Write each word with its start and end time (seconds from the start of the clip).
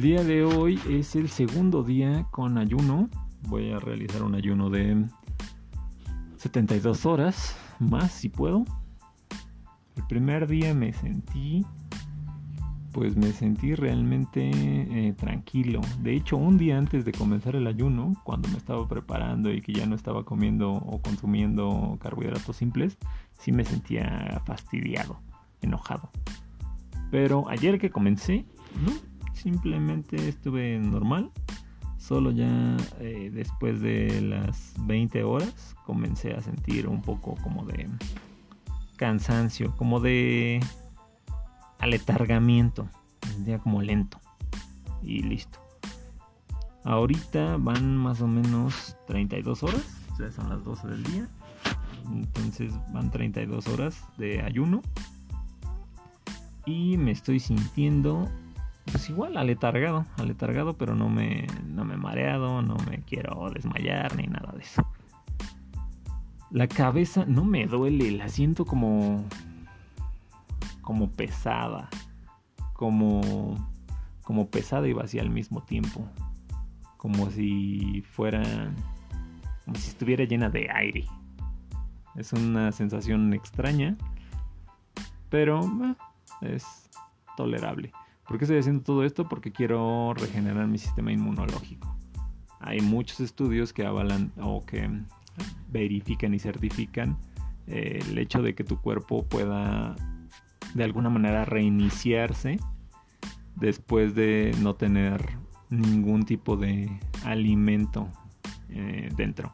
El 0.00 0.04
día 0.04 0.24
de 0.24 0.44
hoy 0.44 0.80
es 0.88 1.14
el 1.14 1.28
segundo 1.28 1.82
día 1.82 2.26
con 2.30 2.56
ayuno. 2.56 3.10
Voy 3.50 3.70
a 3.70 3.78
realizar 3.78 4.22
un 4.22 4.34
ayuno 4.34 4.70
de 4.70 5.04
72 6.38 7.04
horas 7.04 7.54
más 7.78 8.10
si 8.10 8.30
puedo. 8.30 8.64
El 9.96 10.06
primer 10.06 10.46
día 10.46 10.72
me 10.72 10.94
sentí, 10.94 11.66
pues 12.92 13.14
me 13.14 13.30
sentí 13.32 13.74
realmente 13.74 14.50
eh, 14.50 15.12
tranquilo. 15.12 15.82
De 15.98 16.16
hecho, 16.16 16.38
un 16.38 16.56
día 16.56 16.78
antes 16.78 17.04
de 17.04 17.12
comenzar 17.12 17.54
el 17.54 17.66
ayuno, 17.66 18.14
cuando 18.24 18.48
me 18.48 18.56
estaba 18.56 18.88
preparando 18.88 19.52
y 19.52 19.60
que 19.60 19.74
ya 19.74 19.84
no 19.84 19.96
estaba 19.96 20.24
comiendo 20.24 20.72
o 20.72 21.02
consumiendo 21.02 21.98
carbohidratos 22.00 22.56
simples, 22.56 22.96
sí 23.38 23.52
me 23.52 23.66
sentía 23.66 24.40
fastidiado, 24.46 25.20
enojado. 25.60 26.08
Pero 27.10 27.46
ayer 27.50 27.78
que 27.78 27.90
comencé, 27.90 28.46
no, 28.82 29.09
simplemente 29.42 30.28
estuve 30.28 30.78
normal. 30.78 31.30
Solo 31.98 32.30
ya 32.30 32.76
eh, 32.98 33.30
después 33.32 33.80
de 33.80 34.20
las 34.22 34.74
20 34.86 35.22
horas 35.24 35.76
comencé 35.84 36.34
a 36.34 36.40
sentir 36.40 36.88
un 36.88 37.02
poco 37.02 37.36
como 37.42 37.64
de 37.64 37.88
cansancio, 38.96 39.74
como 39.76 40.00
de 40.00 40.60
aletargamiento, 41.78 42.88
ya 43.44 43.58
como 43.58 43.82
lento 43.82 44.18
y 45.02 45.22
listo. 45.22 45.58
Ahorita 46.84 47.56
van 47.58 47.96
más 47.96 48.22
o 48.22 48.26
menos 48.26 48.96
32 49.06 49.62
horas, 49.62 50.00
sea, 50.20 50.32
son 50.32 50.50
las 50.50 50.64
12 50.64 50.88
del 50.88 51.02
día. 51.04 51.28
Entonces 52.10 52.72
van 52.92 53.10
32 53.10 53.66
horas 53.68 54.04
de 54.18 54.42
ayuno. 54.42 54.82
Y 56.66 56.96
me 56.98 57.10
estoy 57.10 57.40
sintiendo 57.40 58.28
pues 58.84 59.08
igual 59.08 59.36
aletargado, 59.36 60.04
aletargado, 60.16 60.76
pero 60.76 60.94
no 60.94 61.08
me, 61.08 61.46
no 61.66 61.84
me 61.84 61.94
he 61.94 61.98
mareado, 61.98 62.62
no 62.62 62.76
me 62.88 63.02
quiero 63.02 63.50
desmayar 63.50 64.16
ni 64.16 64.26
nada 64.26 64.52
de 64.52 64.62
eso. 64.62 64.82
La 66.50 66.66
cabeza 66.66 67.24
no 67.26 67.44
me 67.44 67.66
duele, 67.66 68.10
la 68.10 68.28
siento 68.28 68.64
como 68.64 69.24
como 70.80 71.10
pesada, 71.10 71.88
como 72.72 73.54
como 74.22 74.48
pesada 74.48 74.88
y 74.88 74.92
vacía 74.92 75.22
al 75.22 75.30
mismo 75.30 75.62
tiempo, 75.62 76.08
como 76.96 77.30
si 77.30 78.02
fuera 78.10 78.42
como 79.64 79.76
si 79.76 79.90
estuviera 79.90 80.24
llena 80.24 80.50
de 80.50 80.68
aire. 80.70 81.06
Es 82.16 82.32
una 82.32 82.72
sensación 82.72 83.32
extraña, 83.32 83.96
pero 85.28 85.60
eh, 85.62 85.94
es 86.42 86.90
tolerable. 87.36 87.92
¿Por 88.30 88.38
qué 88.38 88.44
estoy 88.44 88.58
haciendo 88.58 88.84
todo 88.84 89.02
esto? 89.02 89.28
Porque 89.28 89.50
quiero 89.50 90.14
regenerar 90.14 90.68
mi 90.68 90.78
sistema 90.78 91.10
inmunológico. 91.10 91.96
Hay 92.60 92.80
muchos 92.80 93.18
estudios 93.18 93.72
que 93.72 93.84
avalan 93.84 94.30
o 94.40 94.64
que 94.64 94.88
verifican 95.72 96.32
y 96.32 96.38
certifican 96.38 97.18
eh, 97.66 97.98
el 98.08 98.16
hecho 98.18 98.40
de 98.40 98.54
que 98.54 98.62
tu 98.62 98.80
cuerpo 98.80 99.24
pueda 99.24 99.96
de 100.74 100.84
alguna 100.84 101.10
manera 101.10 101.44
reiniciarse 101.44 102.60
después 103.56 104.14
de 104.14 104.54
no 104.62 104.76
tener 104.76 105.36
ningún 105.68 106.22
tipo 106.24 106.56
de 106.56 106.88
alimento 107.24 108.06
eh, 108.68 109.08
dentro. 109.16 109.52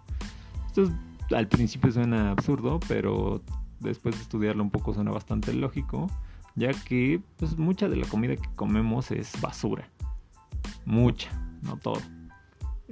Esto 0.67 0.93
al 1.35 1.49
principio 1.49 1.93
suena 1.93 2.31
absurdo, 2.31 2.79
pero 2.87 3.43
después 3.81 4.17
de 4.17 4.21
estudiarlo 4.21 4.63
un 4.63 4.71
poco 4.71 4.93
suena 4.93 5.13
bastante 5.13 5.55
lógico 5.55 6.11
ya 6.57 6.73
que 6.73 7.21
pues 7.37 7.57
mucha 7.59 7.89
de 7.89 7.97
la 7.97 8.07
comida 8.07 8.35
que 8.35 8.49
comemos 8.57 9.11
es 9.11 9.39
basura. 9.41 9.89
Mucha, 10.85 11.31
no 11.63 11.77
todo. 11.77 12.01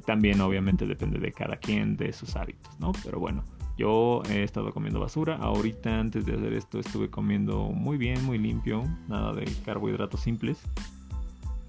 También 0.06 0.40
obviamente 0.40 0.86
depende 0.86 1.18
de 1.18 1.32
cada 1.32 1.56
quien, 1.56 1.96
de 1.96 2.12
sus 2.12 2.36
hábitos, 2.36 2.78
¿no? 2.78 2.92
Pero 3.02 3.18
bueno, 3.18 3.42
yo 3.78 4.22
he 4.28 4.42
estado 4.42 4.72
comiendo 4.72 5.00
basura. 5.00 5.36
Ahorita 5.36 5.98
antes 5.98 6.26
de 6.26 6.34
hacer 6.34 6.52
esto 6.52 6.78
estuve 6.78 7.08
comiendo 7.08 7.70
muy 7.70 7.96
bien, 7.96 8.22
muy 8.24 8.38
limpio, 8.38 8.82
nada 9.08 9.32
de 9.32 9.44
carbohidratos 9.64 10.20
simples. 10.20 10.60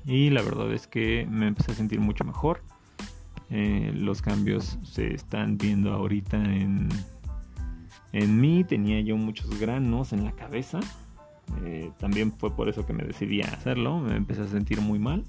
Y 0.06 0.30
la 0.32 0.42
verdad 0.42 0.72
es 0.74 0.88
que 0.88 1.26
me 1.30 1.48
empecé 1.48 1.72
a 1.72 1.76
sentir 1.76 2.00
mucho 2.00 2.26
mejor. 2.26 2.62
Eh, 3.50 3.92
los 3.96 4.22
cambios 4.22 4.78
se 4.84 5.14
están 5.14 5.58
viendo 5.58 5.94
ahorita 5.94 6.38
en, 6.38 6.90
en 8.12 8.42
mí. 8.42 8.64
Tenía 8.64 9.00
yo 9.02 9.16
muchos 9.16 9.60
granos 9.60 10.12
en 10.14 10.26
la 10.26 10.34
cabeza 10.34 10.80
eh, 11.64 11.92
también 12.00 12.32
fue 12.32 12.56
por 12.56 12.70
eso 12.70 12.86
que 12.86 12.94
me 12.94 13.04
decidí 13.04 13.42
a 13.42 13.48
hacerlo. 13.48 14.00
Me 14.00 14.16
empecé 14.16 14.42
a 14.42 14.48
sentir 14.48 14.82
muy 14.82 15.00
mal. 15.00 15.24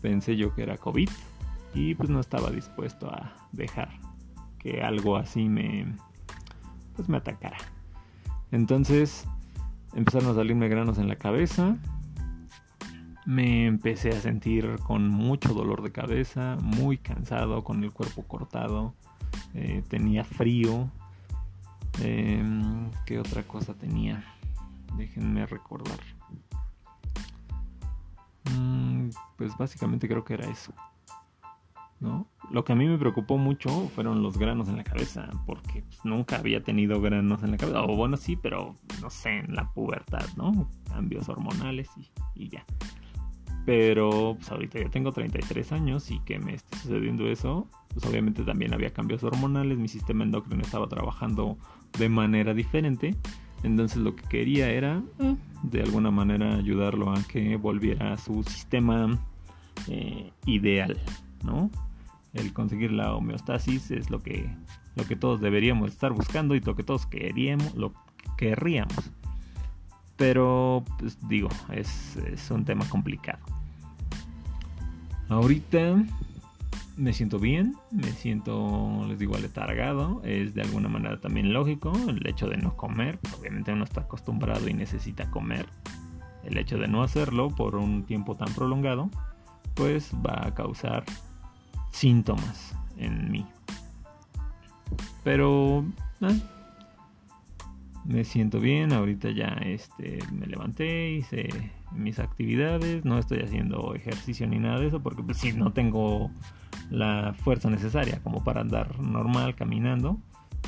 Pensé 0.00 0.36
yo 0.36 0.54
que 0.54 0.62
era 0.62 0.76
COVID 0.76 1.08
y 1.74 1.94
pues 1.94 2.08
no 2.08 2.20
estaba 2.20 2.50
dispuesto 2.50 3.10
a 3.10 3.34
dejar 3.52 3.90
que 4.58 4.82
algo 4.82 5.16
así 5.16 5.48
me 5.48 5.86
pues 6.96 7.08
me 7.08 7.18
atacara. 7.18 7.58
Entonces 8.50 9.26
empezaron 9.94 10.30
a 10.30 10.34
salirme 10.34 10.68
granos 10.68 10.98
en 10.98 11.08
la 11.08 11.16
cabeza. 11.16 11.76
Me 13.26 13.66
empecé 13.66 14.10
a 14.10 14.20
sentir 14.20 14.76
con 14.82 15.08
mucho 15.08 15.52
dolor 15.52 15.82
de 15.82 15.92
cabeza, 15.92 16.56
muy 16.62 16.96
cansado, 16.96 17.62
con 17.62 17.84
el 17.84 17.92
cuerpo 17.92 18.22
cortado. 18.22 18.94
Eh, 19.54 19.82
tenía 19.88 20.24
frío. 20.24 20.90
Em, 22.02 22.90
¿Qué 23.04 23.18
otra 23.18 23.42
cosa 23.42 23.74
tenía? 23.74 24.24
Déjenme 24.98 25.46
recordar. 25.46 26.00
Mm, 28.52 29.10
pues 29.36 29.56
básicamente 29.56 30.08
creo 30.08 30.24
que 30.24 30.34
era 30.34 30.50
eso. 30.50 30.74
¿No? 32.00 32.28
Lo 32.50 32.64
que 32.64 32.72
a 32.72 32.76
mí 32.76 32.86
me 32.86 32.98
preocupó 32.98 33.38
mucho 33.38 33.88
fueron 33.94 34.22
los 34.22 34.38
granos 34.38 34.68
en 34.68 34.76
la 34.76 34.84
cabeza, 34.84 35.28
porque 35.46 35.82
pues, 35.82 36.04
nunca 36.04 36.36
había 36.36 36.62
tenido 36.62 37.00
granos 37.00 37.42
en 37.44 37.52
la 37.52 37.56
cabeza. 37.56 37.82
O 37.82 37.96
bueno, 37.96 38.16
sí, 38.16 38.36
pero 38.36 38.74
no 39.00 39.08
sé, 39.08 39.38
en 39.38 39.54
la 39.54 39.72
pubertad, 39.72 40.26
¿no? 40.36 40.68
Cambios 40.88 41.28
hormonales 41.28 41.88
y, 41.96 42.10
y 42.34 42.48
ya. 42.48 42.64
Pero 43.66 44.34
pues 44.36 44.50
ahorita 44.50 44.80
ya 44.80 44.90
tengo 44.90 45.12
33 45.12 45.72
años 45.72 46.10
y 46.10 46.18
que 46.20 46.38
me 46.38 46.54
esté 46.54 46.76
sucediendo 46.78 47.28
eso, 47.28 47.68
pues 47.92 48.04
obviamente 48.06 48.42
también 48.42 48.72
había 48.72 48.92
cambios 48.92 49.22
hormonales, 49.22 49.78
mi 49.78 49.88
sistema 49.88 50.24
endocrino 50.24 50.62
estaba 50.62 50.88
trabajando 50.88 51.58
de 51.98 52.08
manera 52.08 52.54
diferente 52.54 53.14
entonces 53.62 53.98
lo 53.98 54.14
que 54.14 54.22
quería 54.24 54.70
era 54.70 55.02
eh, 55.18 55.36
de 55.62 55.82
alguna 55.82 56.10
manera 56.10 56.54
ayudarlo 56.54 57.12
a 57.12 57.22
que 57.24 57.56
volviera 57.56 58.12
a 58.12 58.16
su 58.18 58.42
sistema 58.44 59.18
eh, 59.88 60.30
ideal, 60.46 60.98
¿no? 61.44 61.70
El 62.34 62.52
conseguir 62.52 62.92
la 62.92 63.14
homeostasis 63.14 63.90
es 63.90 64.10
lo 64.10 64.20
que, 64.20 64.48
lo 64.96 65.04
que 65.06 65.16
todos 65.16 65.40
deberíamos 65.40 65.90
estar 65.90 66.12
buscando 66.12 66.54
y 66.54 66.60
lo 66.60 66.76
que 66.76 66.82
todos 66.82 67.06
queríamos, 67.06 67.74
lo 67.74 67.92
querríamos. 68.36 69.10
Pero, 70.16 70.84
pues 70.98 71.16
digo, 71.28 71.48
es, 71.72 72.16
es 72.16 72.50
un 72.50 72.64
tema 72.64 72.88
complicado. 72.88 73.38
Ahorita 75.28 76.04
me 76.98 77.12
siento 77.12 77.38
bien, 77.38 77.76
me 77.92 78.10
siento, 78.12 79.04
les 79.06 79.18
digo, 79.18 79.36
aletargado. 79.36 80.20
Es 80.24 80.54
de 80.54 80.62
alguna 80.62 80.88
manera 80.88 81.20
también 81.20 81.52
lógico 81.52 81.92
el 82.08 82.26
hecho 82.26 82.48
de 82.48 82.56
no 82.56 82.76
comer. 82.76 83.18
Obviamente 83.38 83.72
uno 83.72 83.84
está 83.84 84.02
acostumbrado 84.02 84.68
y 84.68 84.74
necesita 84.74 85.30
comer. 85.30 85.66
El 86.44 86.58
hecho 86.58 86.76
de 86.76 86.88
no 86.88 87.02
hacerlo 87.02 87.50
por 87.50 87.76
un 87.76 88.04
tiempo 88.04 88.34
tan 88.36 88.52
prolongado, 88.52 89.10
pues 89.74 90.12
va 90.14 90.46
a 90.46 90.54
causar 90.54 91.04
síntomas 91.92 92.74
en 92.96 93.30
mí. 93.30 93.46
Pero 95.22 95.84
eh, 96.20 96.40
me 98.08 98.24
siento 98.24 98.58
bien, 98.58 98.94
ahorita 98.94 99.30
ya 99.30 99.48
este, 99.66 100.18
me 100.32 100.46
levanté, 100.46 101.12
hice 101.12 101.48
mis 101.92 102.18
actividades, 102.18 103.04
no 103.04 103.18
estoy 103.18 103.40
haciendo 103.40 103.94
ejercicio 103.94 104.46
ni 104.46 104.58
nada 104.58 104.80
de 104.80 104.86
eso 104.86 105.00
porque 105.00 105.22
pues, 105.22 105.36
si 105.36 105.52
no 105.52 105.72
tengo 105.74 106.30
la 106.90 107.34
fuerza 107.44 107.68
necesaria 107.68 108.20
como 108.22 108.42
para 108.42 108.62
andar 108.62 108.98
normal 108.98 109.54
caminando, 109.54 110.18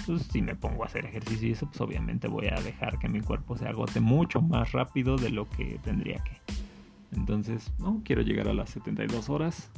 pues 0.06 0.24
si 0.24 0.42
me 0.42 0.54
pongo 0.54 0.82
a 0.82 0.86
hacer 0.86 1.06
ejercicio 1.06 1.48
y 1.48 1.52
eso, 1.52 1.66
pues 1.66 1.80
obviamente 1.80 2.28
voy 2.28 2.48
a 2.48 2.60
dejar 2.60 2.98
que 2.98 3.08
mi 3.08 3.22
cuerpo 3.22 3.56
se 3.56 3.66
agote 3.66 4.00
mucho 4.00 4.42
más 4.42 4.72
rápido 4.72 5.16
de 5.16 5.30
lo 5.30 5.48
que 5.48 5.80
tendría 5.82 6.22
que. 6.22 6.36
Entonces, 7.16 7.72
no, 7.78 8.02
quiero 8.04 8.20
llegar 8.20 8.48
a 8.48 8.54
las 8.54 8.68
72 8.68 9.30
horas 9.30 9.70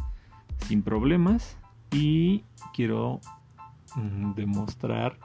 sin 0.66 0.82
problemas 0.82 1.56
y 1.92 2.42
quiero 2.74 3.20
mm, 3.94 4.34
demostrar 4.34 5.16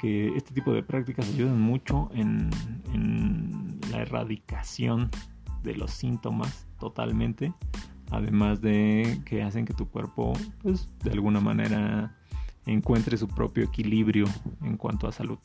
que 0.00 0.34
este 0.36 0.54
tipo 0.54 0.72
de 0.72 0.82
prácticas 0.82 1.28
ayudan 1.28 1.60
mucho 1.60 2.10
en, 2.14 2.50
la 3.90 4.02
erradicación 4.02 5.10
de 5.64 5.74
los 5.74 5.90
síntomas 5.90 6.68
totalmente 6.78 7.52
además 8.10 8.60
de 8.60 9.20
que 9.24 9.42
hacen 9.42 9.64
que 9.64 9.74
tu 9.74 9.88
cuerpo 9.88 10.32
pues 10.62 10.88
de 11.02 11.10
alguna 11.10 11.40
manera 11.40 12.16
encuentre 12.66 13.16
su 13.16 13.28
propio 13.28 13.64
equilibrio 13.64 14.26
en 14.62 14.76
cuanto 14.76 15.08
a 15.08 15.12
salud. 15.12 15.38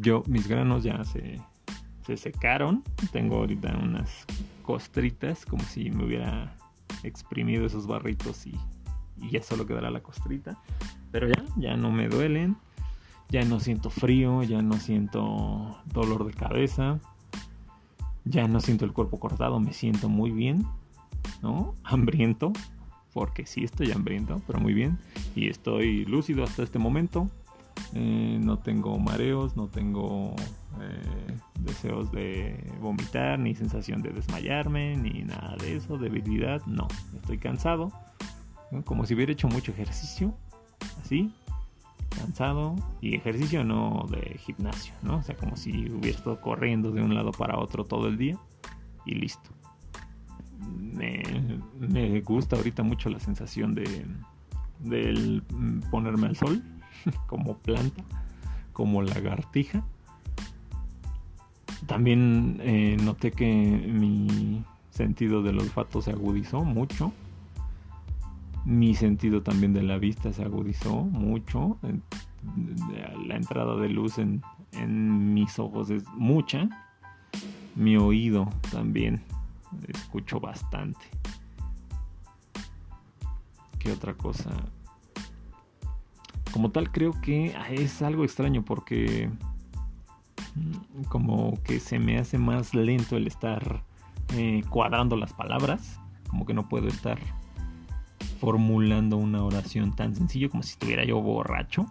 Yo 0.00 0.22
mis 0.26 0.48
granos 0.48 0.82
ya 0.82 1.04
se, 1.04 1.40
se 2.06 2.16
secaron. 2.16 2.82
Tengo 3.12 3.36
ahorita 3.36 3.76
unas 3.76 4.24
costritas, 4.62 5.44
como 5.44 5.62
si 5.64 5.90
me 5.90 6.04
hubiera 6.04 6.56
exprimido 7.02 7.66
esos 7.66 7.86
barritos 7.86 8.46
y, 8.46 8.54
y 9.18 9.30
ya 9.30 9.42
solo 9.42 9.66
quedará 9.66 9.90
la 9.90 10.02
costrita. 10.02 10.58
Pero 11.10 11.28
ya, 11.28 11.44
ya 11.56 11.76
no 11.76 11.90
me 11.90 12.08
duelen. 12.08 12.56
Ya 13.28 13.44
no 13.44 13.60
siento 13.60 13.90
frío, 13.90 14.42
ya 14.42 14.60
no 14.60 14.74
siento 14.78 15.78
dolor 15.86 16.26
de 16.26 16.32
cabeza. 16.32 16.98
Ya 18.24 18.48
no 18.48 18.60
siento 18.60 18.84
el 18.84 18.92
cuerpo 18.92 19.18
cortado, 19.18 19.60
me 19.60 19.72
siento 19.72 20.08
muy 20.08 20.30
bien, 20.30 20.66
¿no? 21.42 21.74
Hambriento, 21.84 22.52
porque 23.12 23.46
sí 23.46 23.64
estoy 23.64 23.92
hambriento, 23.92 24.40
pero 24.46 24.60
muy 24.60 24.74
bien. 24.74 24.98
Y 25.34 25.48
estoy 25.48 26.04
lúcido 26.04 26.44
hasta 26.44 26.62
este 26.62 26.78
momento. 26.78 27.28
Eh, 27.94 28.38
no 28.40 28.58
tengo 28.58 28.98
mareos, 28.98 29.56
no 29.56 29.68
tengo 29.68 30.34
eh, 30.80 31.36
deseos 31.60 32.12
de 32.12 32.72
vomitar, 32.80 33.38
ni 33.38 33.54
sensación 33.54 34.02
de 34.02 34.10
desmayarme, 34.10 34.96
ni 34.96 35.22
nada 35.22 35.56
de 35.56 35.76
eso, 35.76 35.98
debilidad, 35.98 36.64
no. 36.66 36.88
Estoy 37.16 37.38
cansado, 37.38 37.90
como 38.84 39.06
si 39.06 39.14
hubiera 39.14 39.32
hecho 39.32 39.48
mucho 39.48 39.72
ejercicio, 39.72 40.34
así, 41.00 41.32
cansado, 42.10 42.76
y 43.00 43.14
ejercicio 43.14 43.64
no 43.64 44.06
de 44.10 44.38
gimnasio, 44.38 44.94
¿no? 45.02 45.18
O 45.18 45.22
sea, 45.22 45.36
como 45.36 45.56
si 45.56 45.90
hubiera 45.90 46.16
estado 46.16 46.40
corriendo 46.40 46.90
de 46.92 47.02
un 47.02 47.14
lado 47.14 47.32
para 47.32 47.58
otro 47.58 47.84
todo 47.84 48.08
el 48.08 48.16
día 48.16 48.38
y 49.06 49.14
listo. 49.14 49.50
Me, 50.78 51.22
me 51.78 52.20
gusta 52.20 52.56
ahorita 52.56 52.82
mucho 52.82 53.08
la 53.08 53.18
sensación 53.18 53.74
de 53.74 54.04
del 54.80 55.42
ponerme 55.90 56.28
al 56.28 56.36
sol 56.36 56.62
como 57.26 57.56
planta, 57.58 58.02
como 58.72 59.02
lagartija. 59.02 59.84
También 61.86 62.58
eh, 62.60 62.96
noté 63.02 63.32
que 63.32 63.46
mi 63.46 64.64
sentido 64.90 65.42
del 65.42 65.58
olfato 65.58 66.02
se 66.02 66.10
agudizó 66.10 66.62
mucho. 66.64 67.12
Mi 68.70 68.94
sentido 68.94 69.42
también 69.42 69.72
de 69.72 69.82
la 69.82 69.98
vista 69.98 70.32
se 70.32 70.44
agudizó 70.44 71.02
mucho. 71.02 71.76
La 73.26 73.34
entrada 73.34 73.74
de 73.74 73.88
luz 73.88 74.18
en, 74.18 74.40
mis 75.34 75.58
ojos 75.58 75.90
es 75.90 76.04
mucha. 76.16 76.68
Mi 77.74 77.96
oído 77.96 78.48
también 78.70 79.24
escucho 79.88 80.38
bastante. 80.38 81.00
¿Qué 83.80 83.90
otra 83.90 84.14
cosa? 84.14 84.50
como 86.52 86.70
tal 86.70 86.90
creo 86.90 87.12
que 87.20 87.56
es 87.70 88.02
algo 88.02 88.24
extraño 88.24 88.64
porque 88.64 89.30
mm, 90.54 91.04
como 91.08 91.60
que 91.62 91.78
se 91.80 91.98
me 91.98 92.18
hace 92.18 92.38
más 92.38 92.74
lento 92.74 93.16
el 93.16 93.28
estar 93.28 93.84
eh, 94.36 94.62
cuadrando 94.68 95.16
las 95.16 95.32
palabras, 95.32 96.00
como 96.28 96.46
que 96.46 96.54
no 96.54 96.68
puedo 96.68 96.88
estar 96.88 97.18
formulando 98.40 99.18
una 99.18 99.44
oración 99.44 99.94
tan 99.94 100.16
sencillo 100.16 100.50
como 100.50 100.62
si 100.62 100.70
estuviera 100.70 101.04
yo 101.04 101.20
borracho. 101.20 101.86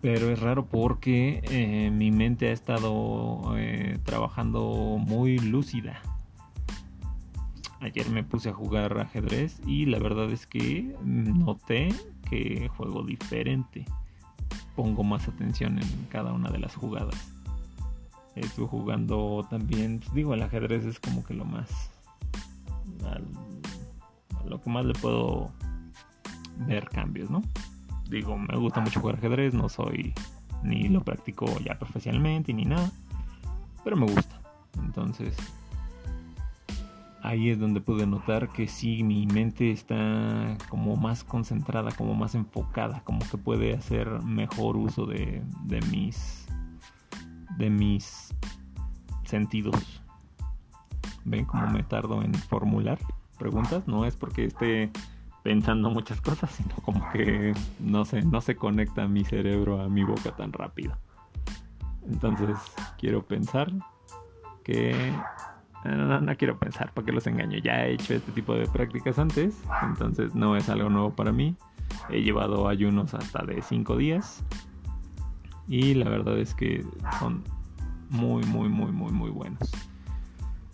Pero 0.00 0.30
es 0.30 0.38
raro 0.40 0.66
porque 0.66 1.40
eh, 1.44 1.90
mi 1.90 2.10
mente 2.10 2.48
ha 2.48 2.52
estado 2.52 3.54
eh, 3.56 3.98
trabajando 4.04 4.98
muy 4.98 5.38
lúcida. 5.38 6.02
Ayer 7.80 8.10
me 8.10 8.24
puse 8.24 8.50
a 8.50 8.52
jugar 8.52 8.98
ajedrez 8.98 9.60
y 9.66 9.86
la 9.86 9.98
verdad 9.98 10.30
es 10.30 10.46
que 10.46 10.94
noté 11.04 11.88
que 12.28 12.68
juego 12.76 13.02
diferente. 13.02 13.84
Pongo 14.74 15.04
más 15.04 15.28
atención 15.28 15.78
en 15.78 16.06
cada 16.10 16.32
una 16.32 16.50
de 16.50 16.58
las 16.58 16.74
jugadas. 16.74 17.32
Estoy 18.34 18.66
jugando 18.66 19.46
también, 19.48 20.00
pues, 20.00 20.12
digo, 20.12 20.34
el 20.34 20.42
ajedrez 20.42 20.84
es 20.84 20.98
como 20.98 21.24
que 21.24 21.34
lo 21.34 21.44
más. 21.44 21.90
Lo 24.46 24.60
que 24.60 24.70
más 24.70 24.84
le 24.84 24.94
puedo 24.94 25.52
ver 26.66 26.88
cambios, 26.88 27.30
¿no? 27.30 27.42
Digo, 28.08 28.36
me 28.38 28.56
gusta 28.56 28.80
mucho 28.80 29.00
jugar 29.00 29.16
ajedrez, 29.16 29.54
no 29.54 29.68
soy 29.68 30.14
ni 30.62 30.88
lo 30.88 31.02
practico 31.02 31.46
ya 31.60 31.78
profesionalmente 31.78 32.52
ni 32.52 32.64
nada, 32.64 32.90
pero 33.82 33.96
me 33.96 34.06
gusta. 34.06 34.40
Entonces, 34.78 35.36
ahí 37.22 37.50
es 37.50 37.58
donde 37.58 37.80
pude 37.80 38.06
notar 38.06 38.48
que 38.48 38.66
sí, 38.66 39.02
mi 39.02 39.26
mente 39.26 39.70
está 39.70 40.56
como 40.68 40.96
más 40.96 41.24
concentrada, 41.24 41.90
como 41.92 42.14
más 42.14 42.34
enfocada, 42.34 43.02
como 43.04 43.20
que 43.20 43.38
puede 43.38 43.74
hacer 43.74 44.22
mejor 44.22 44.76
uso 44.76 45.06
de, 45.06 45.42
de 45.64 45.80
mis 45.82 46.46
de 47.58 47.70
mis 47.70 48.34
sentidos. 49.24 50.02
Ven 51.24 51.44
cómo 51.44 51.66
me 51.68 51.82
tardo 51.82 52.22
en 52.22 52.34
formular 52.34 52.98
preguntas, 53.44 53.86
no 53.86 54.06
es 54.06 54.16
porque 54.16 54.46
esté 54.46 54.90
pensando 55.42 55.90
muchas 55.90 56.18
cosas, 56.22 56.50
sino 56.50 56.74
como 56.76 57.06
que 57.10 57.52
no 57.78 58.06
sé, 58.06 58.22
no 58.22 58.40
se 58.40 58.56
conecta 58.56 59.06
mi 59.06 59.22
cerebro 59.22 59.82
a 59.82 59.88
mi 59.90 60.02
boca 60.02 60.34
tan 60.34 60.50
rápido. 60.50 60.96
Entonces, 62.08 62.56
quiero 62.98 63.22
pensar 63.22 63.70
que 64.62 65.12
no, 65.84 66.36
quiero 66.38 66.58
pensar, 66.58 66.90
¿para 66.94 67.04
que 67.04 67.12
los 67.12 67.26
engaño? 67.26 67.58
Ya 67.58 67.84
he 67.84 67.92
hecho 67.92 68.14
este 68.14 68.32
tipo 68.32 68.54
de 68.54 68.66
prácticas 68.66 69.18
antes, 69.18 69.62
entonces 69.82 70.34
no 70.34 70.56
es 70.56 70.70
algo 70.70 70.88
nuevo 70.88 71.10
para 71.10 71.30
mí. 71.30 71.54
He 72.08 72.22
llevado 72.22 72.66
ayunos 72.66 73.12
hasta 73.12 73.44
de 73.44 73.60
5 73.60 73.98
días 73.98 74.42
y 75.68 75.92
la 75.92 76.08
verdad 76.08 76.38
es 76.38 76.54
que 76.54 76.82
son 77.18 77.44
muy, 78.08 78.42
muy, 78.44 78.70
muy, 78.70 78.90
muy, 78.90 79.12
muy 79.12 79.30
buenos. 79.30 79.70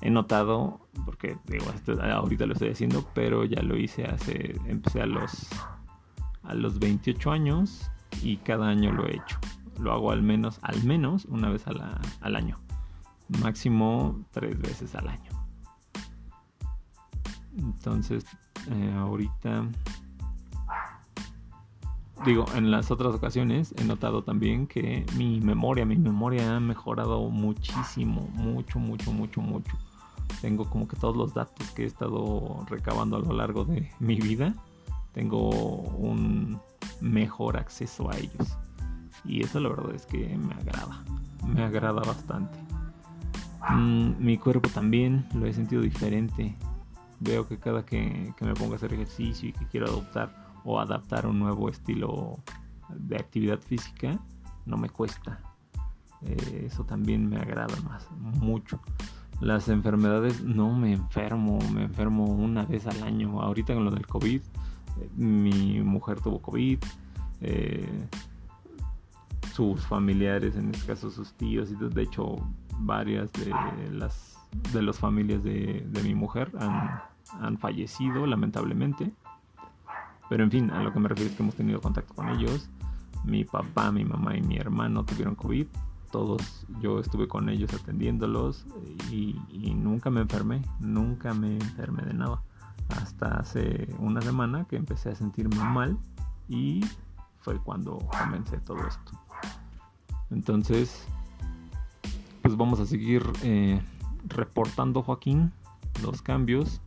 He 0.01 0.11
notado, 0.11 0.81
porque 1.05 1.37
digo, 1.47 1.67
ahorita 2.01 2.47
lo 2.47 2.55
estoy 2.55 2.71
haciendo, 2.71 3.05
pero 3.15 3.45
ya 3.45 3.63
lo 3.63 3.77
hice 3.77 4.05
hace, 4.05 4.57
empecé 4.67 5.03
a 5.03 5.07
los, 5.07 5.49
a 6.43 6.55
los 6.55 6.79
28 6.79 7.31
años 7.31 7.91
y 8.23 8.39
cada 8.39 8.69
año 8.69 8.93
lo 8.93 9.07
he 9.07 9.17
hecho. 9.17 9.39
Lo 9.79 9.93
hago 9.93 10.11
al 10.11 10.23
menos, 10.23 10.59
al 10.63 10.83
menos 10.85 11.27
una 11.27 11.51
vez 11.51 11.65
al 11.67 12.37
año 12.37 12.59
máximo 13.39 14.25
tres 14.33 14.59
veces 14.61 14.95
al 14.95 15.09
año. 15.09 15.31
Entonces, 17.57 18.25
eh, 18.71 18.95
ahorita, 18.97 19.67
digo, 22.25 22.47
en 22.55 22.71
las 22.71 22.91
otras 22.91 23.15
ocasiones 23.15 23.75
he 23.79 23.85
notado 23.85 24.23
también 24.23 24.67
que 24.67 25.05
mi 25.17 25.41
memoria, 25.41 25.85
mi 25.85 25.97
memoria 25.97 26.57
ha 26.57 26.61
mejorado 26.61 27.29
muchísimo, 27.29 28.29
mucho, 28.35 28.79
mucho, 28.79 29.13
mucho, 29.13 29.41
mucho. 29.41 29.73
Tengo 30.41 30.69
como 30.69 30.89
que 30.89 30.97
todos 30.97 31.17
los 31.17 31.35
datos 31.35 31.71
que 31.73 31.83
he 31.83 31.87
estado 31.87 32.65
recabando 32.69 33.17
a 33.17 33.21
lo 33.21 33.33
largo 33.33 33.65
de 33.65 33.91
mi 33.99 34.17
vida, 34.17 34.55
tengo 35.13 35.51
un 35.51 36.61
mejor 37.01 37.57
acceso 37.57 38.11
a 38.11 38.17
ellos. 38.17 38.57
Y 39.25 39.43
eso 39.43 39.61
la 39.61 39.69
verdad 39.69 39.95
es 39.95 40.07
que 40.07 40.37
me 40.37 40.55
agrada, 40.55 41.05
me 41.47 41.63
agrada 41.63 42.01
bastante. 42.01 42.59
Mm, 43.69 44.13
mi 44.19 44.39
cuerpo 44.39 44.69
también 44.71 45.27
lo 45.35 45.47
he 45.47 45.53
sentido 45.53 45.83
diferente. 45.83 46.57
Veo 47.19 47.47
que 47.47 47.59
cada 47.59 47.85
que, 47.85 48.33
me 48.41 48.55
pongo 48.55 48.73
a 48.73 48.77
hacer 48.77 48.95
ejercicio 48.95 49.51
y 49.51 49.53
que 49.53 49.67
quiero 49.67 49.87
adoptar 49.87 50.35
o 50.65 50.81
adaptar 50.81 51.27
un 51.27 51.39
nuevo 51.39 51.69
estilo 51.69 52.39
de 52.89 53.17
actividad 53.17 53.59
física, 53.59 54.19
no 54.65 54.77
me 54.77 54.89
cuesta. 54.89 55.41
Eh, 56.23 56.65
eso 56.67 56.85
también 56.85 57.29
me 57.29 57.37
agrada 57.37 57.77
más, 57.83 58.11
mucho. 58.13 58.81
Las 59.41 59.69
enfermedades, 59.69 60.43
no 60.43 60.75
me 60.75 60.93
enfermo, 60.93 61.59
me 61.73 61.85
enfermo 61.85 62.25
una 62.25 62.65
vez 62.65 62.87
al 62.87 63.03
año. 63.03 63.41
Ahorita 63.41 63.75
con 63.75 63.85
lo 63.85 63.91
del 63.91 64.07
COVID, 64.07 64.43
mi 65.17 65.81
mujer 65.81 66.21
tuvo 66.21 66.41
COVID. 66.41 66.79
Eh, 67.41 68.09
sus 69.55 69.87
familiares, 69.87 70.57
en 70.57 70.71
este 70.71 70.87
caso 70.87 71.11
sus 71.11 71.33
tíos, 71.35 71.71
y 71.71 71.75
de 71.75 72.03
hecho 72.03 72.37
varias 72.81 73.33
de 73.33 73.53
las 73.93 74.39
de 74.73 74.83
las 74.83 74.99
familias 74.99 75.45
de, 75.45 75.87
mi 76.03 76.15
mujer 76.15 76.51
han, 76.59 77.03
han, 77.41 77.59
fallecido 77.59 78.27
lamentablemente 78.27 79.13
pero 80.29 80.43
en 80.43 80.51
fin 80.51 80.71
a 80.71 80.83
lo 80.83 80.93
que 80.93 80.99
me 80.99 81.09
refiero 81.09 81.31
es 81.31 81.37
que 81.37 81.43
hemos 81.43 81.55
tenido 81.55 81.81
contacto 81.81 82.15
con 82.15 82.29
ellos 82.31 82.69
mi 83.25 83.45
papá 83.45 83.93
mi 83.93 84.05
mamá 84.05 84.37
y 84.37 84.43
mi 84.43 84.57
hermano 84.57 85.05
tuvieron 85.05 85.37
covid 85.37 85.67
todos 86.11 86.67
yo 86.81 86.99
estuve 86.99 87.29
con 87.29 87.49
ellos 87.49 87.73
atendiéndolos 87.75 88.67
y, 89.11 89.37
y 89.51 89.75
nunca 89.75 90.11
me 90.11 90.21
enfermé 90.21 90.63
nunca 90.81 91.35
me 91.35 91.55
enfermé 91.55 92.03
de 92.05 92.15
nada 92.15 92.43
hasta 92.89 93.39
hace 93.39 93.89
una 93.99 94.21
semana 94.21 94.65
que 94.65 94.77
empecé 94.77 95.11
a 95.11 95.15
sentirme 95.15 95.57
mal 95.57 95.97
y 96.49 96.85
fue 97.41 97.59
cuando 97.59 97.99
comencé 97.99 98.59
todo 98.59 98.87
esto 98.87 99.13
entonces 100.31 101.07
pues 102.43 102.57
vamos 102.57 102.81
a 102.81 102.87
seguir 102.87 103.23
eh, 103.43 103.81
reportando, 104.27 105.03
Joaquín, 105.03 105.53
los 106.03 106.23
cambios 106.23 106.81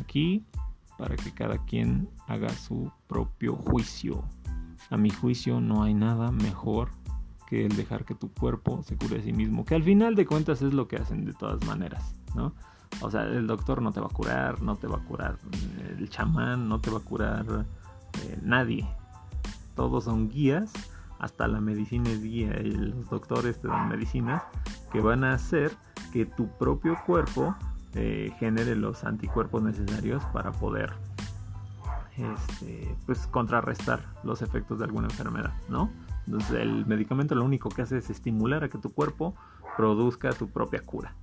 aquí 0.00 0.44
para 0.96 1.16
que 1.16 1.32
cada 1.32 1.58
quien 1.64 2.08
haga 2.28 2.48
su 2.50 2.90
propio 3.08 3.56
juicio. 3.56 4.22
A 4.90 4.96
mi 4.96 5.10
juicio 5.10 5.60
no 5.60 5.82
hay 5.82 5.94
nada 5.94 6.30
mejor 6.30 6.90
que 7.52 7.66
el 7.66 7.76
dejar 7.76 8.06
que 8.06 8.14
tu 8.14 8.32
cuerpo 8.32 8.82
se 8.82 8.96
cure 8.96 9.18
a 9.18 9.22
sí 9.22 9.34
mismo, 9.34 9.66
que 9.66 9.74
al 9.74 9.82
final 9.82 10.14
de 10.14 10.24
cuentas 10.24 10.62
es 10.62 10.72
lo 10.72 10.88
que 10.88 10.96
hacen 10.96 11.26
de 11.26 11.34
todas 11.34 11.62
maneras, 11.66 12.14
¿no? 12.34 12.54
O 13.02 13.10
sea, 13.10 13.24
el 13.24 13.46
doctor 13.46 13.82
no 13.82 13.92
te 13.92 14.00
va 14.00 14.06
a 14.06 14.08
curar, 14.08 14.62
no 14.62 14.76
te 14.76 14.86
va 14.86 14.96
a 14.96 15.04
curar 15.04 15.36
el 15.98 16.08
chamán, 16.08 16.66
no 16.66 16.80
te 16.80 16.90
va 16.90 16.96
a 16.96 17.02
curar 17.02 17.44
eh, 18.22 18.38
nadie. 18.40 18.88
Todos 19.76 20.04
son 20.04 20.30
guías, 20.30 20.72
hasta 21.18 21.46
la 21.46 21.60
medicina 21.60 22.08
es 22.08 22.22
guía 22.22 22.58
y 22.58 22.70
los 22.70 23.10
doctores 23.10 23.60
te 23.60 23.68
dan 23.68 23.86
medicinas 23.86 24.42
que 24.90 25.02
van 25.02 25.22
a 25.22 25.34
hacer 25.34 25.72
que 26.10 26.24
tu 26.24 26.48
propio 26.56 26.96
cuerpo 27.04 27.54
eh, 27.92 28.32
genere 28.38 28.76
los 28.76 29.04
anticuerpos 29.04 29.62
necesarios 29.62 30.24
para 30.32 30.52
poder 30.52 30.94
este, 32.16 32.96
pues 33.04 33.26
contrarrestar 33.26 34.00
los 34.24 34.40
efectos 34.40 34.78
de 34.78 34.86
alguna 34.86 35.08
enfermedad, 35.08 35.52
¿no? 35.68 35.90
Entonces 36.26 36.52
el 36.60 36.86
medicamento 36.86 37.34
lo 37.34 37.44
único 37.44 37.68
que 37.68 37.82
hace 37.82 37.98
es 37.98 38.10
estimular 38.10 38.64
a 38.64 38.68
que 38.68 38.78
tu 38.78 38.92
cuerpo 38.92 39.34
produzca 39.76 40.32
su 40.32 40.48
propia 40.48 40.80
cura. 40.80 41.14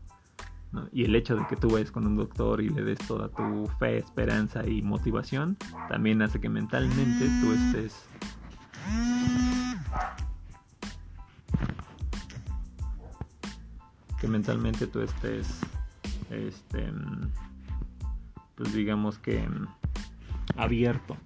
Y 0.91 1.03
el 1.06 1.15
hecho 1.15 1.36
de 1.36 1.48
que 1.48 1.56
tú 1.56 1.70
vayas 1.72 1.91
con 1.91 2.06
un 2.06 2.15
doctor 2.15 2.62
y 2.62 2.70
le 2.70 2.84
des 2.84 3.00
toda 3.00 3.29
tu 3.29 3.68
fe, 3.79 3.98
esperanza 3.98 4.68
y 4.68 4.84
motivación, 4.84 5.58
también 5.88 6.22
hace 6.22 6.39
que 6.39 6.50
mentalmente 6.50 7.27
tú 7.41 7.53
estés... 7.53 8.06
Que 14.20 14.27
mentalmente 14.27 14.86
tú 14.86 15.01
estés... 15.01 15.60
Este... 16.29 16.91
Pues 18.56 18.74
digamos 18.74 19.18
que... 19.18 19.48
Abierto. 20.56 21.18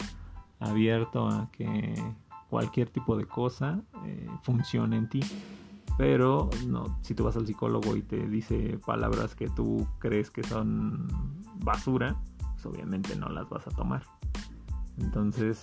Abierto 0.59 1.27
a 1.27 1.49
que 1.51 1.95
cualquier 2.53 2.87
tipo 2.89 3.17
de 3.17 3.25
cosa 3.25 3.81
eh, 4.05 4.29
funcione 4.43 4.95
en 4.97 5.09
ti 5.09 5.21
pero 5.97 6.49
no, 6.67 6.97
si 7.01 7.13
tú 7.13 7.23
vas 7.23 7.35
al 7.35 7.45
psicólogo 7.45 7.95
y 7.95 8.01
te 8.01 8.27
dice 8.27 8.79
palabras 8.85 9.35
que 9.35 9.47
tú 9.49 9.87
crees 9.99 10.31
que 10.31 10.43
son 10.43 11.07
basura, 11.59 12.15
pues 12.53 12.65
obviamente 12.65 13.15
no 13.15 13.29
las 13.29 13.47
vas 13.49 13.67
a 13.67 13.71
tomar. 13.71 14.03
Entonces, 14.99 15.61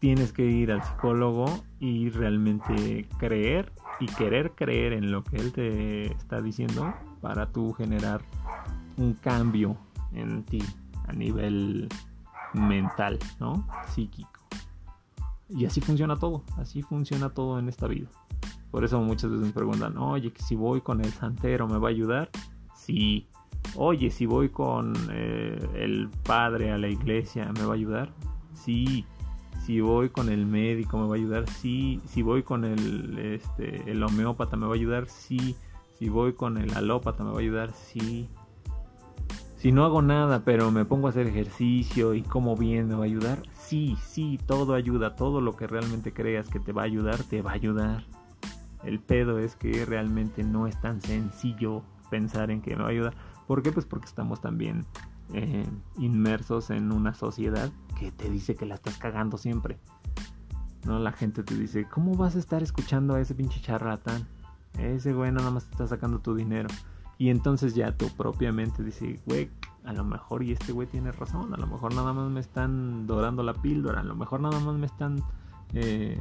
tienes 0.00 0.32
que 0.32 0.44
ir 0.44 0.72
al 0.72 0.82
psicólogo 0.82 1.46
y 1.78 2.10
realmente 2.10 3.06
creer 3.18 3.72
y 4.00 4.06
querer 4.06 4.52
creer 4.52 4.92
en 4.92 5.12
lo 5.12 5.22
que 5.22 5.36
él 5.36 5.52
te 5.52 6.12
está 6.12 6.42
diciendo 6.42 6.92
para 7.20 7.52
tú 7.52 7.72
generar 7.72 8.20
un 8.96 9.14
cambio 9.14 9.76
en 10.12 10.42
ti 10.44 10.62
a 11.06 11.12
nivel 11.12 11.88
mental, 12.52 13.18
¿no? 13.38 13.66
Psíquico. 13.86 14.43
Y 15.56 15.66
así 15.66 15.80
funciona 15.80 16.16
todo, 16.16 16.42
así 16.56 16.82
funciona 16.82 17.30
todo 17.30 17.58
en 17.58 17.68
esta 17.68 17.86
vida. 17.86 18.08
Por 18.72 18.84
eso 18.84 19.00
muchas 19.00 19.30
veces 19.30 19.46
me 19.46 19.52
preguntan, 19.52 19.96
oye, 19.98 20.32
si 20.36 20.56
voy 20.56 20.80
con 20.80 21.00
el 21.00 21.12
santero 21.12 21.68
me 21.68 21.78
va 21.78 21.88
a 21.88 21.90
ayudar. 21.92 22.28
Sí. 22.74 23.28
Oye, 23.76 24.10
si 24.10 24.26
voy 24.26 24.48
con 24.48 24.94
eh, 25.12 25.56
el 25.76 26.10
padre 26.24 26.72
a 26.72 26.78
la 26.78 26.88
iglesia 26.88 27.52
me 27.52 27.64
va 27.64 27.72
a 27.72 27.76
ayudar. 27.76 28.12
Sí. 28.52 29.04
Si 29.64 29.80
voy 29.80 30.10
con 30.10 30.28
el 30.28 30.44
médico 30.44 30.98
me 30.98 31.06
va 31.06 31.14
a 31.14 31.18
ayudar. 31.18 31.48
Sí. 31.48 32.00
Si 32.06 32.22
voy 32.22 32.42
con 32.42 32.64
el, 32.64 33.16
este, 33.18 33.88
el 33.88 34.02
homeópata 34.02 34.56
me 34.56 34.66
va 34.66 34.72
a 34.72 34.74
ayudar. 34.74 35.08
Sí. 35.08 35.54
Si 35.96 36.08
voy 36.08 36.32
con 36.32 36.58
el 36.58 36.74
alópata 36.74 37.22
me 37.22 37.30
va 37.30 37.36
a 37.36 37.40
ayudar. 37.40 37.72
Sí. 37.72 38.28
Si 39.64 39.72
no 39.72 39.86
hago 39.86 40.02
nada, 40.02 40.44
pero 40.44 40.70
me 40.70 40.84
pongo 40.84 41.06
a 41.06 41.10
hacer 41.10 41.26
ejercicio 41.26 42.12
y 42.12 42.20
como 42.20 42.54
bien 42.54 42.86
me 42.86 42.96
va 42.96 43.04
a 43.04 43.06
ayudar. 43.06 43.38
Sí, 43.54 43.96
sí, 44.04 44.38
todo 44.44 44.74
ayuda. 44.74 45.16
Todo 45.16 45.40
lo 45.40 45.56
que 45.56 45.66
realmente 45.66 46.12
creas 46.12 46.50
que 46.50 46.60
te 46.60 46.72
va 46.72 46.82
a 46.82 46.84
ayudar, 46.84 47.22
te 47.22 47.40
va 47.40 47.52
a 47.52 47.54
ayudar. 47.54 48.04
El 48.82 49.00
pedo 49.00 49.38
es 49.38 49.56
que 49.56 49.86
realmente 49.86 50.44
no 50.44 50.66
es 50.66 50.78
tan 50.82 51.00
sencillo 51.00 51.82
pensar 52.10 52.50
en 52.50 52.60
que 52.60 52.76
me 52.76 52.82
va 52.82 52.88
a 52.88 52.92
ayudar. 52.92 53.14
¿Por 53.46 53.62
qué? 53.62 53.72
Pues 53.72 53.86
porque 53.86 54.04
estamos 54.04 54.42
también 54.42 54.84
eh, 55.32 55.64
inmersos 55.96 56.68
en 56.68 56.92
una 56.92 57.14
sociedad 57.14 57.72
que 57.98 58.12
te 58.12 58.28
dice 58.28 58.56
que 58.56 58.66
la 58.66 58.74
estás 58.74 58.98
cagando 58.98 59.38
siempre. 59.38 59.78
¿No? 60.84 60.98
La 60.98 61.12
gente 61.12 61.42
te 61.42 61.56
dice, 61.56 61.88
¿cómo 61.88 62.14
vas 62.16 62.36
a 62.36 62.38
estar 62.38 62.62
escuchando 62.62 63.14
a 63.14 63.20
ese 63.22 63.34
pinche 63.34 63.62
charlatán? 63.62 64.28
Ese 64.78 65.14
güey 65.14 65.32
nada 65.32 65.50
más 65.50 65.64
te 65.64 65.70
está 65.70 65.86
sacando 65.86 66.18
tu 66.18 66.34
dinero. 66.34 66.68
Y 67.18 67.30
entonces 67.30 67.74
ya 67.74 67.96
tú 67.96 68.08
propiamente 68.16 68.82
dices, 68.82 69.22
güey, 69.24 69.50
a 69.84 69.92
lo 69.92 70.04
mejor 70.04 70.42
y 70.42 70.52
este 70.52 70.72
güey 70.72 70.88
tiene 70.88 71.12
razón, 71.12 71.52
a 71.54 71.56
lo 71.56 71.66
mejor 71.66 71.94
nada 71.94 72.12
más 72.12 72.30
me 72.30 72.40
están 72.40 73.06
dorando 73.06 73.42
la 73.42 73.54
píldora, 73.54 74.00
a 74.00 74.04
lo 74.04 74.14
mejor 74.14 74.40
nada 74.40 74.58
más 74.60 74.76
me 74.76 74.86
están 74.86 75.22
eh, 75.74 76.18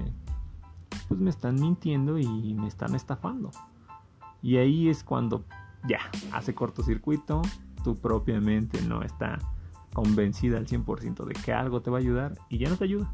pues 1.07 1.19
me 1.19 1.29
están 1.29 1.55
mintiendo 1.55 2.17
y 2.17 2.53
me 2.53 2.67
están 2.67 2.95
estafando. 2.95 3.51
Y 4.41 4.57
ahí 4.57 4.89
es 4.89 5.03
cuando 5.03 5.45
ya 5.87 5.99
hace 6.31 6.53
cortocircuito, 6.53 7.41
tu 7.83 7.95
propia 7.95 8.39
mente 8.39 8.81
no 8.81 9.01
está 9.01 9.39
convencida 9.93 10.57
al 10.57 10.67
100% 10.67 11.25
de 11.25 11.33
que 11.33 11.53
algo 11.53 11.81
te 11.81 11.91
va 11.91 11.97
a 11.97 12.01
ayudar 12.01 12.37
y 12.49 12.57
ya 12.57 12.69
no 12.69 12.77
te 12.77 12.85
ayuda. 12.85 13.13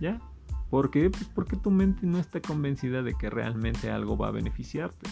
¿Ya? 0.00 0.20
¿Por 0.70 0.90
qué? 0.90 1.10
Pues 1.10 1.24
porque 1.34 1.56
tu 1.56 1.70
mente 1.70 2.06
no 2.06 2.18
está 2.18 2.40
convencida 2.40 3.02
de 3.02 3.14
que 3.14 3.28
realmente 3.28 3.90
algo 3.90 4.16
va 4.16 4.28
a 4.28 4.30
beneficiarte. 4.30 5.10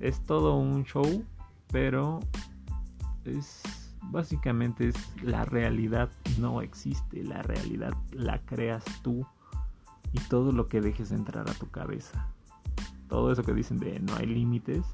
Es 0.00 0.20
todo 0.24 0.56
un 0.56 0.84
show, 0.84 1.24
pero 1.70 2.20
es 3.24 3.62
básicamente 4.10 4.88
es 4.88 5.22
la 5.22 5.44
realidad 5.44 6.10
no 6.38 6.62
existe, 6.62 7.22
la 7.24 7.42
realidad 7.42 7.92
la 8.12 8.38
creas 8.46 8.84
tú 9.02 9.26
y 10.12 10.20
todo 10.28 10.52
lo 10.52 10.66
que 10.66 10.80
dejes 10.80 11.12
entrar 11.12 11.48
a 11.48 11.54
tu 11.54 11.70
cabeza. 11.70 12.28
Todo 13.08 13.32
eso 13.32 13.42
que 13.42 13.52
dicen 13.52 13.78
de 13.78 14.00
no 14.00 14.14
hay 14.16 14.26
límites, 14.26 14.84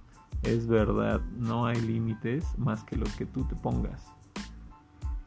es 0.43 0.67
verdad, 0.67 1.21
no 1.39 1.67
hay 1.67 1.81
límites 1.81 2.47
más 2.59 2.85
que 2.85 2.97
los 2.97 3.11
que 3.17 3.27
tú 3.27 3.45
te 3.45 3.55
pongas. 3.57 4.05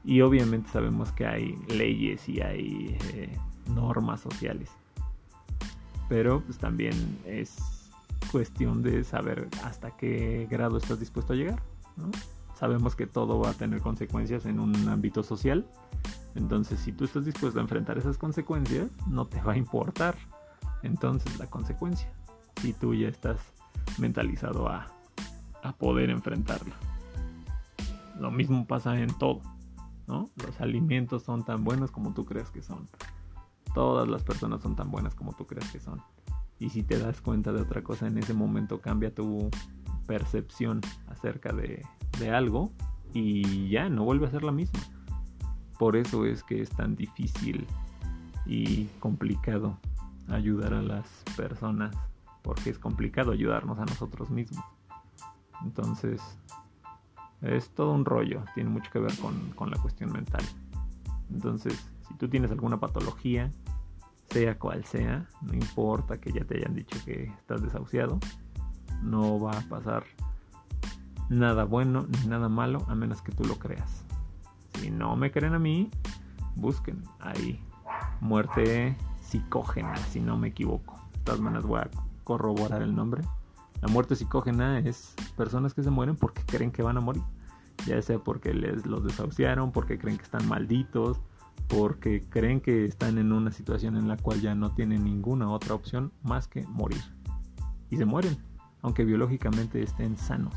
Y 0.04 0.22
obviamente 0.22 0.70
sabemos 0.70 1.12
que 1.12 1.26
hay 1.26 1.56
leyes 1.68 2.30
y 2.30 2.42
hay 2.42 2.98
eh, 3.14 3.38
normas 3.74 4.22
sociales. 4.22 4.70
Pero 6.08 6.42
pues 6.42 6.58
también 6.58 7.20
es 7.26 7.87
cuestión 8.32 8.84
de 8.84 9.04
saber 9.04 9.48
hasta 9.64 9.96
qué 9.98 10.48
grado 10.50 10.78
estás 10.78 11.00
dispuesto 11.00 11.34
a 11.34 11.36
llegar. 11.36 11.62
Sabemos 12.56 12.96
que 12.96 13.08
todo 13.08 13.40
va 13.40 13.52
a 13.52 13.54
tener 13.54 13.82
consecuencias 13.82 14.46
en 14.46 14.60
un 14.60 14.90
ámbito 14.90 15.24
social 15.24 15.66
entonces, 16.38 16.80
si 16.80 16.92
tú 16.92 17.04
estás 17.04 17.26
dispuesto 17.26 17.60
a 17.60 17.64
enfrentar 17.64 17.98
esas 17.98 18.18
consecuencias, 18.18 18.92
no 19.08 19.26
te 19.26 19.42
va 19.42 19.54
a 19.54 19.58
importar 19.58 20.16
entonces 20.84 21.38
la 21.40 21.48
consecuencia. 21.48 22.14
Si 22.62 22.74
tú 22.74 22.94
ya 22.94 23.08
estás 23.08 23.40
mentalizado 23.98 24.70
a, 24.70 24.88
a 25.64 25.74
poder 25.74 26.12
enfrentarla. 26.12 26.76
Lo 28.20 28.30
mismo 28.30 28.68
pasa 28.68 29.00
en 29.00 29.10
todo, 29.18 29.42
¿no? 30.06 30.30
Los 30.46 30.62
alimentos 30.62 31.24
son 31.24 31.44
tan 31.44 31.64
buenos 31.64 31.90
como 31.90 32.14
tú 32.14 32.26
crees 32.26 32.52
que 32.52 32.62
son. 32.62 32.88
Todas 33.74 34.08
las 34.08 34.24
personas 34.24 34.62
son 34.62 34.76
tan 34.76 34.92
buenas 34.92 35.16
como 35.16 35.34
tú 35.34 35.48
crees 35.48 35.72
que 35.72 35.80
son. 35.80 36.04
Y 36.60 36.70
si 36.70 36.84
te 36.84 36.98
das 36.98 37.22
cuenta 37.22 37.54
de 37.54 37.62
otra 37.62 37.84
cosa 37.84 38.08
en 38.08 38.18
ese 38.18 38.34
momento, 38.34 38.82
cambia 38.82 39.14
tu 39.14 39.50
percepción 40.08 40.82
acerca 41.08 41.54
de, 41.54 41.86
de 42.20 42.32
algo 42.32 42.72
y 43.14 43.70
ya 43.70 43.90
no 43.90 44.04
vuelve 44.04 44.28
a 44.28 44.32
ser 44.32 44.44
la 44.44 44.52
misma. 44.52 44.80
Por 45.78 45.96
eso 45.96 46.26
es 46.26 46.44
que 46.44 46.62
es 46.62 46.70
tan 46.72 46.96
difícil 46.96 47.68
y 48.46 48.86
complicado 49.00 49.78
ayudar 50.30 50.74
a 50.74 50.82
las 50.82 51.06
personas, 51.36 51.96
porque 52.42 52.70
es 52.70 52.80
complicado 52.80 53.32
ayudarnos 53.32 53.78
a 53.80 53.86
nosotros 53.86 54.30
mismos. 54.30 54.64
Entonces, 55.64 56.22
es 57.42 57.70
todo 57.70 57.94
un 57.94 58.06
rollo, 58.06 58.44
tiene 58.56 58.70
mucho 58.70 58.90
que 58.92 59.00
ver 59.00 59.14
con, 59.18 59.70
la 59.70 59.78
cuestión 59.78 60.12
mental. 60.12 60.44
Entonces, 61.32 61.90
si 62.08 62.14
tú 62.16 62.28
tienes 62.28 62.52
alguna 62.52 62.80
patología, 62.80 63.52
sea 64.30 64.58
cual 64.58 64.84
sea, 64.86 65.28
no 65.42 65.54
importa 65.54 66.20
que 66.20 66.32
ya 66.32 66.44
te 66.44 66.58
hayan 66.58 66.76
dicho 66.76 66.98
que 67.06 67.26
estás 67.40 67.62
desahuciado, 67.62 68.20
no 69.02 69.40
va 69.40 69.52
a 69.52 69.62
pasar 69.62 70.04
nada 71.30 71.66
bueno 71.66 72.08
ni 72.08 72.28
nada 72.28 72.50
malo 72.50 72.86
a 72.88 72.96
menos 72.96 73.22
que 73.22 73.32
tú 73.32 73.44
lo 73.44 73.58
creas. 73.58 74.04
Si 74.80 74.92
no 74.92 75.16
me 75.16 75.32
creen 75.32 75.54
a 75.54 75.60
mí, 75.60 75.90
busquen 76.56 77.04
ahí. 77.20 77.60
Muerte 78.22 78.96
psicógena, 79.22 79.96
si 79.98 80.20
no 80.20 80.38
me 80.38 80.50
equivoco. 80.50 81.00
De 81.14 81.20
todas 81.20 81.42
maneras 81.42 81.66
voy 81.66 81.80
a 81.80 81.90
corroborar 82.24 82.82
el 82.82 82.96
nombre. 82.96 83.24
La 83.82 83.88
muerte 83.88 84.16
psicógena 84.16 84.80
es 84.80 85.14
personas 85.36 85.74
que 85.74 85.84
se 85.84 85.90
mueren 85.90 86.16
porque 86.16 86.42
creen 86.46 86.72
que 86.72 86.84
van 86.84 86.98
a 86.98 87.02
morir. 87.02 87.24
Ya 87.86 88.02
sea 88.02 88.20
porque 88.20 88.54
les 88.54 88.86
los 88.86 89.04
desahuciaron, 89.04 89.72
porque 89.72 90.00
creen 90.00 90.18
que 90.18 90.24
están 90.24 90.48
malditos, 90.48 91.22
porque 91.68 92.22
creen 92.30 92.62
que 92.62 92.86
están 92.86 93.18
en 93.18 93.32
una 93.32 93.52
situación 93.52 93.98
en 93.98 94.08
la 94.08 94.18
cual 94.18 94.42
ya 94.42 94.56
no 94.56 94.74
tienen 94.74 95.04
ninguna 95.04 95.50
otra 95.50 95.74
opción 95.76 96.12
más 96.24 96.48
que 96.48 96.66
morir. 96.68 97.02
Y 97.90 97.98
se 97.98 98.06
mueren, 98.06 98.38
aunque 98.82 99.06
biológicamente 99.06 99.82
estén 99.82 100.18
sanos. 100.18 100.54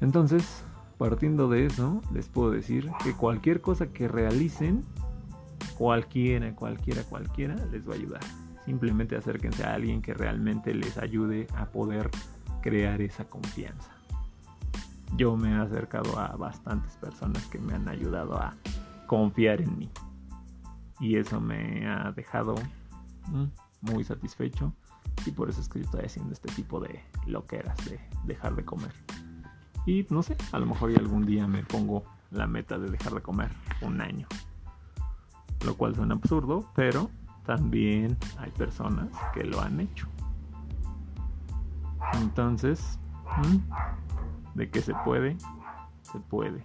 Entonces, 0.00 0.64
partiendo 0.98 1.48
de 1.48 1.66
eso, 1.66 2.00
les 2.12 2.28
puedo 2.28 2.50
decir 2.50 2.90
que 3.02 3.14
cualquier 3.14 3.60
cosa 3.60 3.92
que 3.92 4.08
realicen, 4.08 4.84
cualquiera, 5.76 6.54
cualquiera, 6.54 7.02
cualquiera 7.04 7.54
les 7.70 7.88
va 7.88 7.92
a 7.92 7.96
ayudar. 7.96 8.22
Simplemente 8.64 9.16
acérquense 9.16 9.64
a 9.64 9.74
alguien 9.74 10.02
que 10.02 10.14
realmente 10.14 10.74
les 10.74 10.98
ayude 10.98 11.46
a 11.56 11.66
poder 11.66 12.10
crear 12.62 13.00
esa 13.00 13.24
confianza. 13.24 13.90
Yo 15.16 15.36
me 15.36 15.50
he 15.50 15.54
acercado 15.54 16.18
a 16.18 16.28
bastantes 16.36 16.96
personas 16.96 17.44
que 17.46 17.58
me 17.58 17.74
han 17.74 17.88
ayudado 17.88 18.36
a 18.36 18.54
confiar 19.06 19.60
en 19.60 19.78
mí. 19.78 19.90
Y 21.00 21.16
eso 21.16 21.40
me 21.40 21.86
ha 21.86 22.12
dejado 22.12 22.54
mm, 23.28 23.44
muy 23.82 24.04
satisfecho. 24.04 24.72
Y 25.26 25.32
por 25.32 25.50
eso 25.50 25.60
es 25.60 25.68
que 25.68 25.80
estoy 25.80 26.04
haciendo 26.04 26.32
este 26.32 26.50
tipo 26.52 26.80
de 26.80 27.02
loqueras 27.26 27.76
de 27.84 28.00
dejar 28.24 28.54
de 28.54 28.64
comer. 28.64 28.92
Y 29.84 30.06
no 30.10 30.22
sé, 30.22 30.36
a 30.52 30.58
lo 30.58 30.66
mejor 30.66 30.90
algún 30.96 31.26
día 31.26 31.46
me 31.46 31.62
pongo 31.62 32.04
la 32.30 32.46
meta 32.46 32.78
de 32.78 32.90
dejar 32.90 33.14
de 33.14 33.20
comer 33.20 33.50
un 33.80 34.00
año. 34.00 34.26
Lo 35.64 35.76
cual 35.76 35.94
suena 35.94 36.14
absurdo, 36.14 36.70
pero 36.74 37.10
también 37.44 38.16
hay 38.38 38.50
personas 38.52 39.08
que 39.34 39.44
lo 39.44 39.60
han 39.60 39.80
hecho. 39.80 40.06
Entonces, 42.14 42.98
¿de 44.54 44.70
qué 44.70 44.80
se 44.80 44.94
puede? 45.04 45.36
Se 46.02 46.18
puede. 46.18 46.64